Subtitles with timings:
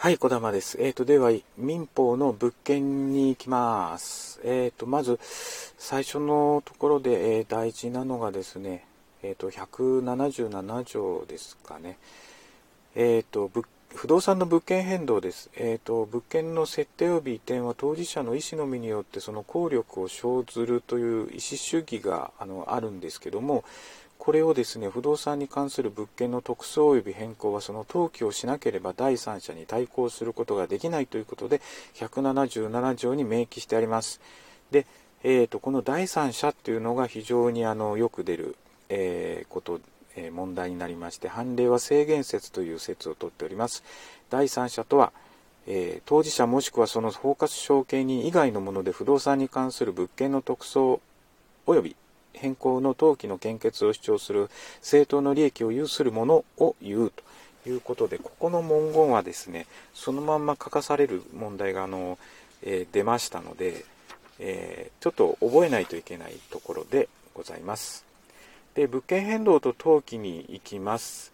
[0.00, 0.78] はい、小玉です。
[0.80, 4.40] えっ、ー、と、では、民法の物件に行きます。
[4.44, 5.18] えっ、ー、と、まず、
[5.76, 8.86] 最初のところで、えー、大事なのがですね、
[9.24, 11.98] えっ、と、177条ですかね。
[12.94, 13.50] えっ、と、
[13.92, 15.50] 不動産の物件変動です。
[15.56, 23.64] えっ、と、物件の設定及び移転は当事者の意思のみによってその効力を生ずるという意思主義があのあるんですけども、
[24.18, 31.60] これをですね、不動産に関する物件の特措及び変更はその登記をしなければ第三者に対抗することができないということで、
[31.94, 34.20] 177条に明記してあります。
[34.70, 34.86] で、
[35.22, 38.56] えーと、この第三者っていうのが非常にあのよく出る、
[38.88, 39.80] えー、こと、
[40.16, 43.84] えー、問題になりまして、判例は制限説という説をとっております。
[44.30, 45.12] 第三者とは、
[45.66, 51.00] えー、当事者もしくはその包括承継人以外のもので不動産に関する物件の特措
[51.66, 51.96] 及び
[52.32, 57.12] 変更の登記の献血を主張する政党の利益を有するものを言う
[57.64, 62.18] ということで、ここの文言はですね、そのまんま書かされる問題があの、
[62.62, 63.84] えー、出ましたので、
[64.38, 68.04] えー、ちょっと覚えないといけないところでございます。
[68.74, 71.32] で、物件変動と登記に行きます。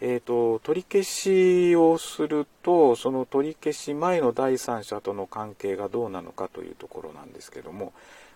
[0.00, 7.92] えーと、取り消しをするとその取り消し前の第三者との関係がどうなのかというところなんですけども、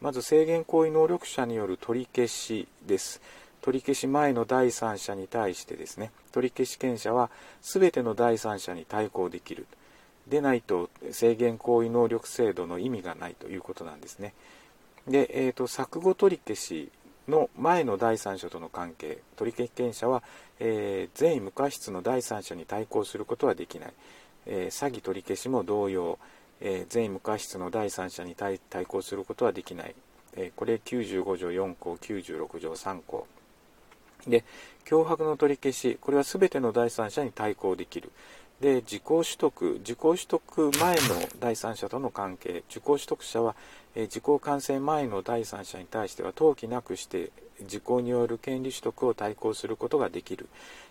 [0.00, 3.20] まず制限行為能力者による取り消しです。
[3.60, 7.30] 取り消し前の第三者に対してですね、取り消し権者は
[7.60, 9.66] 全ての第三者に対抗できる。
[10.26, 14.34] でないと制限行為能力制度の意味がないということなんですね。
[15.06, 16.90] で、えーと、錯誤取り消し
[17.28, 20.22] の前の第三者との関係、取り消権者は、
[20.58, 23.92] えー、善意無過失の第三者に対抗することはできない。
[24.46, 26.18] えー、詐欺取り消しも同様、
[26.60, 29.94] えー、善意無過失の第三者に対抗することはできない、
[30.34, 33.26] え、これ95条4項96条3項。
[34.26, 34.44] で
[34.84, 38.10] 脅迫の取り消しこれは全ての第三者に対抗できる。
[38.62, 41.00] で時効取得時効取得前の
[41.40, 42.62] 第三者との関係。
[42.70, 43.54] 時効取得者は、
[43.94, 47.30] えー、時効完成前の第三者に対しては登記なくして
[47.66, 50.48] 時効による権利取得を対抗することができる。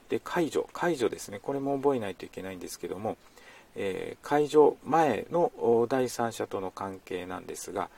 [0.09, 0.69] で解除。
[0.73, 1.39] 解除ですね。
[1.41, 3.17] これも覚えないといけないんですけども
[3.75, 5.51] えー、解除前の
[5.89, 7.89] 第三者との関係なんですが、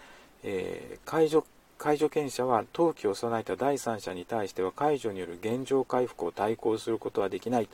[0.43, 1.45] えー、解除
[1.83, 7.67] 解除権者は登記を備えた第三者に対しては解除による現状回復を対抗することはできない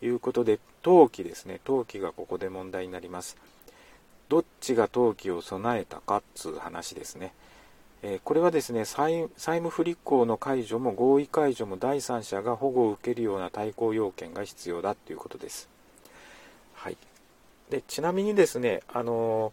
[0.00, 1.60] ということで登記ですね。
[1.66, 3.36] 登記がここで問題になります。
[4.30, 7.34] どっちが登記を備えたかっつう話ですね、
[8.02, 15.68] えー、これはですね債務不履行の解除も合意解除も第三者が保護を受けるような対抗要件が必要だということです。
[16.76, 16.96] はい。
[17.68, 19.52] でちなみにですね、あの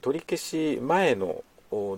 [0.00, 1.44] 取り消し前の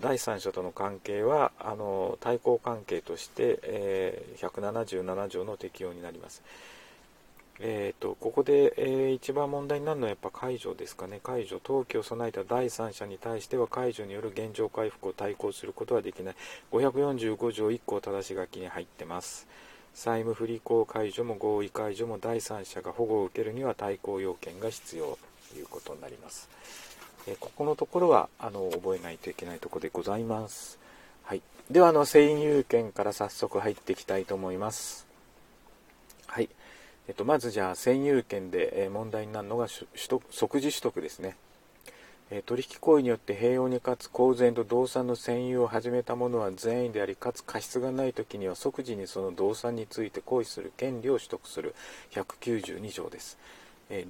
[0.00, 6.42] 第三者との関係はあの対抗関係として、えー、177条の適用になります。
[7.60, 16.34] えーと、ここで、えー、一番問題になるのはやっぱ解除ですかね、解除、登記を備えた第三者に対しては解除による現状回復を対抗することはできない、
[16.72, 19.46] 545条1項正し書きに入ってます。
[19.94, 25.32] 債務不履行解除も合意解除も第三者が保護を受けるには対抗要件が必要と。
[25.58, 26.48] いうことになります。
[27.26, 30.78] えここのところはあの覚えないといけないところでございます。
[31.22, 35.06] はい、ではあの占有権から早速入っていきたいと思います。
[36.26, 36.48] はい、
[37.08, 41.36] えっと、まずじゃあ占有権で、問題になるのが取得即時取得ですね。
[42.46, 51.74] 取引行為によって平穏にかつ公然と動産の占有を始めた者は善意でありかつ過失がない時には即時にその動産について行為する権利を取得する
[52.12, 53.36] 192条です。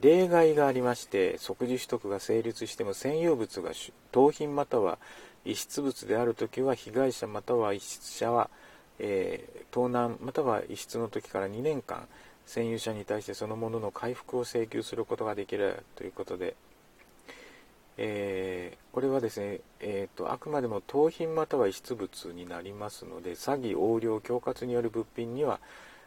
[0.00, 3.72] 例外がありまして即時取得が成立しても占有物が
[4.12, 4.98] 盗品または
[5.44, 8.48] 遺失物であるときは被害者または遺失者は、
[8.98, 12.06] えー、盗難または遺失の時から2年間
[12.46, 16.54] 占有者に対してそのものの回復を請求することができるということで、
[17.96, 25.58] えー、これはですね、えーと、とあくまでも盗品または遺失物になりますので詐欺横領恐喝による物品には、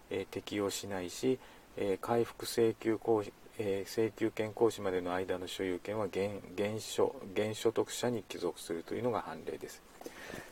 [0.09, 1.39] えー、適用しないし、
[1.77, 6.27] え、回復請求行為えー、請求権行使までの間の所有権は原
[6.57, 9.81] 原所原所得者に帰属するというのが判例です。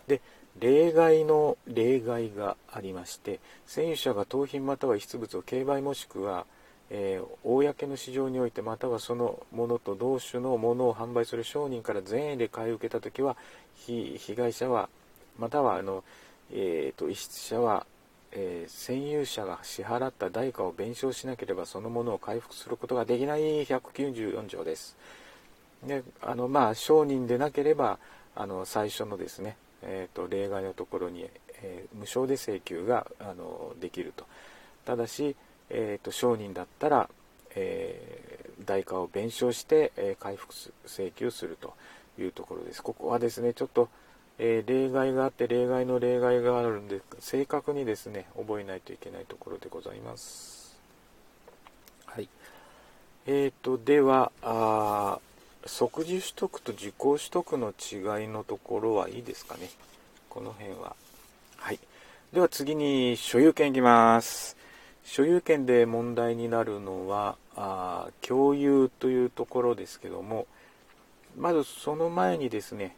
[0.08, 0.22] で
[0.60, 6.46] 例外の例外がありまして占有者が盗品または遺失物を競売もしくは、
[6.92, 13.36] えー、公の市場においてまたはそのものと同種のものを販売する商人から善意で買い受けた時は
[13.76, 14.90] 被害者は
[15.40, 16.04] またはあの、
[16.52, 17.88] えー、と遺失者は
[18.36, 24.96] えー、占有者が支払った代価を弁償しなければそのものを回復することができない194条です。
[25.86, 28.00] であのまあ商人でなければ
[28.36, 31.30] あの最初のですね、えーと、例外のところに、
[31.62, 34.26] えー、無償で請求があのできると。
[34.86, 35.36] ただし、
[35.70, 37.10] えーと、商人だったら、
[37.56, 40.54] えー、代価を弁償して、え回復
[40.88, 41.74] 請求すると
[42.20, 42.82] いうところです。
[42.82, 43.88] ここはですね、ちょっと、
[44.40, 50.78] え例外があって例外の例外があるんで正確にですね覚えないといけないところでございます。
[52.06, 52.28] はい
[53.26, 55.20] えーと、ではあ、
[55.66, 59.70] 即時取得と時効取得の違いのところはいいですかね。
[60.30, 60.96] この辺は。
[61.56, 61.80] はい。
[62.34, 64.58] では次に所有権いきます。
[65.06, 70.46] 所有権で問題になるのは、あ共有というところですけども、
[71.38, 72.98] まずその前にですね、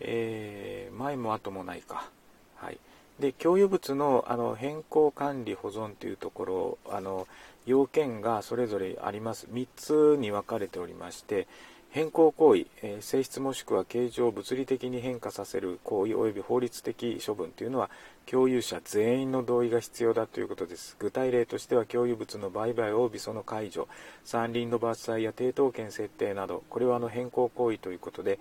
[0.00, 2.08] えー、前も後もないか。
[2.56, 2.78] はい。
[3.20, 7.28] で、共有物のあの変更管理保存というところ、あの
[7.66, 9.46] 要件がそれぞれあります。
[9.52, 11.46] 3つに分かれておりまして、
[11.90, 17.90] 変更行為、えー、性質もしくは形状を物理的に変化させる行為及び法律的処分というのは
[18.26, 20.96] 共有者全員の同意が必要だということです。
[21.00, 23.88] 具体例としては共有物の売買及びその解除、
[24.24, 28.38] 山林の伐採や抵当権設定など、これはあの変更行為ということで、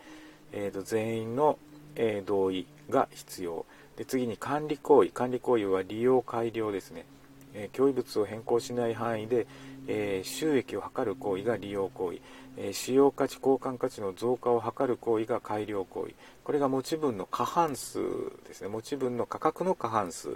[0.52, 1.58] えーと、全員の、
[1.96, 3.66] えー、同意が必要。
[3.98, 7.06] で次に管理行為、管理行為は利用改良ですね。
[7.54, 9.48] えー、共有物を変更しない範囲で、
[9.88, 12.20] えー、収益を図る行為が利用行為、
[12.58, 16.14] え、使用価値交換価値の増加を図る行為が改良行為。
[16.44, 18.00] これが持ち分の過半数
[18.48, 18.68] ですね。
[18.68, 20.30] 持ち分の価格の過半数、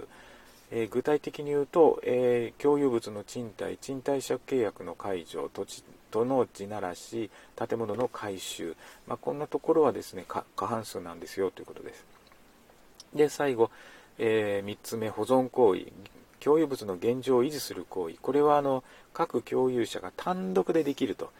[0.70, 5.84] え、具体的に言うと、え共有物の賃貸賃貸借契約の解除土地
[6.14, 8.76] との地ならし建物の改修、
[9.08, 12.04] まあ、こんなところはですね過半数なんですよということです。
[13.16, 13.70] で最後、
[14.18, 15.86] え3つ目保存行為。
[16.38, 18.16] 共有物の現状を維持する行為。
[18.20, 21.30] これはあの各共有者が単独でできると、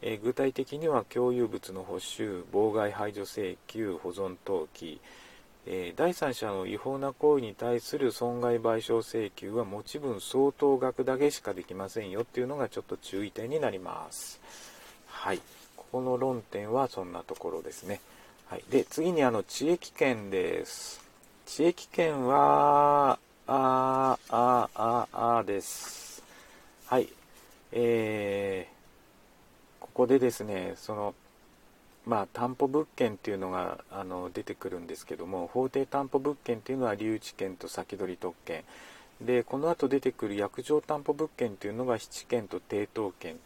[0.00, 5.00] えー、具体的には共有物の保守妨害排除請求保存登記、
[5.66, 14.40] えー、第三者の違法な行為に対する損害賠償請求は持ち分相当額だけしかできませんよっていうのがちょっと注意点になります。
[15.06, 15.40] はい。
[15.76, 18.00] ここの論点はそんなところですね。
[18.48, 18.64] はい。
[18.70, 21.00] で次にあの地域権です。
[21.46, 26.22] 地域権はあー、あー、あー、あです。
[26.86, 27.08] はい。
[27.72, 31.14] えー、ここでですね、その、
[32.04, 38.64] まあ、担保物件っていうのがあの出てくるんですけども、法定担保物件っていうのは留置権と先取り特権。
[39.20, 43.36] で、この後出てくる約定担保物件っていうのが七権と抵当権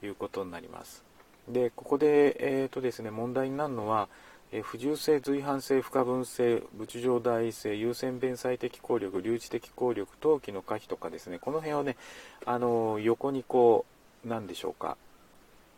[0.00, 1.04] ということになります。
[1.48, 4.08] で、ここで、えーとですね、問題になるのは、
[4.50, 11.96] え不重性、随伴性、不可分性、物上代位性、優先弁済的効力、留置的効力、登記の可否とかですね、この辺をね、
[12.46, 13.84] あの横にこ
[14.24, 14.96] う、なんでしょうか、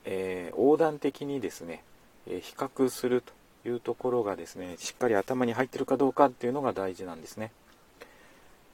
[0.05, 1.83] えー、横断的にですね、
[2.27, 7.53] え比較するというところがですね、しっかり頭に入ってるかどうかっていうのが大事なんですね。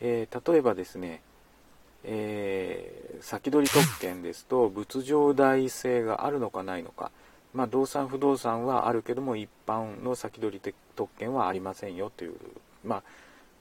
[0.00, 1.22] えー、例えばですね、
[2.04, 7.10] えー、先取り特権ですと、物上代性があるのかないのか、
[7.54, 12.34] まあ、動産不動産はあるけども一般の先取り特権はありませんよという、
[12.84, 13.02] まあ、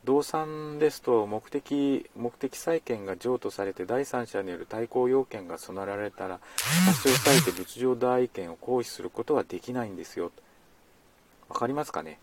[0.05, 6.39] 動産ですと目的目的債権が譲渡されて第三者による対抗要件が備えられたら
[6.85, 10.31] 差し押さえて物上代位権を行使することはできないんですよ。
[11.49, 12.19] わかりますかね？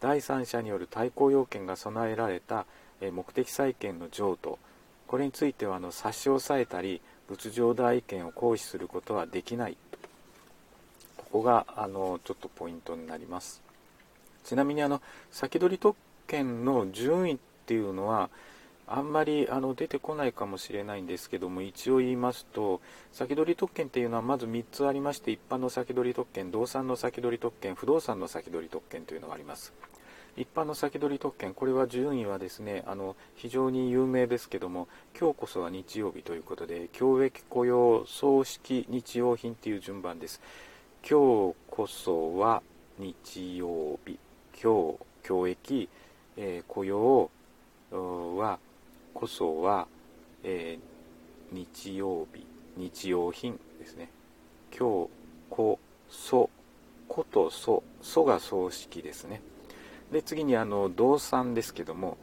[0.00, 2.66] 第三者による対抗要件が備えられた
[3.00, 4.58] 目的債権の譲渡。
[5.06, 7.00] これについてはあの差し押さえたり
[7.30, 9.76] 物上代位権を行使することはできない。
[11.30, 13.60] こがあのちょっとポイントになります。
[14.44, 15.00] ちなみにあの
[15.30, 18.30] 先取り特権の順位っていうのは
[18.86, 22.80] あんまりあの出てこないかもしれないんですけども一応言いますと
[23.12, 29.72] 先取り特権っていうのはまず3つありまして一般の先取り特権動産の先取り特権不動産の先取り特権というのがあります。
[30.36, 34.88] 一般の先取り特権これは順位はですねあの非常に有名ですけども
[35.18, 40.40] 今日こそは日曜日ということで教育雇用葬式日用品っていう順番です。
[41.08, 42.62] 今日こそは
[42.98, 44.18] 日曜日。
[44.60, 45.88] 今日教育、
[46.36, 47.30] えー、雇用
[47.90, 48.58] は
[49.12, 49.86] こそは、
[50.42, 54.10] えー、日曜日日用品ですね。
[54.76, 55.10] 今日
[55.50, 56.50] こそ
[57.08, 59.40] ことそそが葬式ですね。
[60.10, 62.18] で次にあの動産ですけども、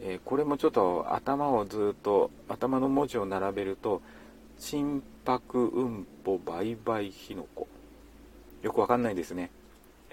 [0.00, 4.02] えー、これもちょっと頭をずっと頭の文字を並べると
[4.58, 7.66] 心拍運歩売買火の粉
[8.62, 9.50] よくわかんないですね。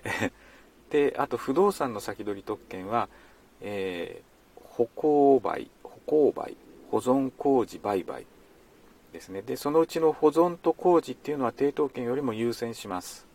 [0.92, 3.10] で、あと不動産の先取り特権は、
[3.64, 6.56] えー、歩行売、歩行売、
[6.92, 8.26] 保存工事売買
[9.12, 9.42] ですね。
[9.42, 13.26] で、そのうちの保存と工事っていうのは抵当権よりも優先します。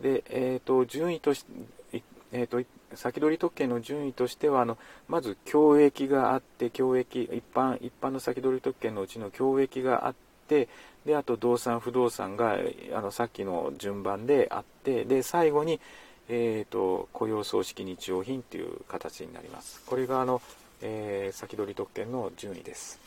[0.00, 1.44] で、えっ、ー、と、順位とし、
[1.92, 2.62] えっ、ー、と、
[2.94, 4.78] 先取り特権の順位としては、あの、
[5.08, 10.68] まず、共益があって、共益、一般、一般の先取り特権のうちの共益があって、て
[11.06, 12.58] であと動産不動産が
[12.92, 15.80] あのさっきの順番であってで最後に、
[16.32, 19.82] えーと、雇用葬式日用品という形になります。
[19.84, 20.40] これがあの、
[20.80, 23.00] えー、先取り特権の順位です。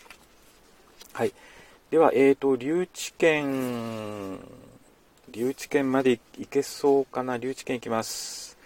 [1.14, 1.32] はい。
[1.90, 4.40] では、えーと、留置券
[5.32, 7.38] 留置券まで行けそうかな？
[7.38, 8.58] 留置券行きます。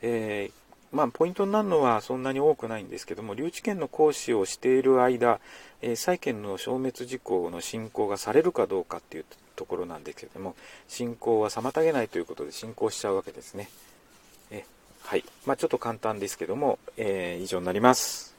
[0.00, 5.38] えーまあ、ポイントになるのはそんなに多くないんですけども、留置権の行使をしている間、
[5.82, 10.56] えー、債権の消滅事項の進行がされるかどうかっていうところなんですけれども、
[10.88, 13.68] 進行は妨げないということで進行しちゃうわけですね。
[15.08, 15.24] はい。
[15.46, 18.36] まあ、ちょっと簡単ですけども、えー、以上になります。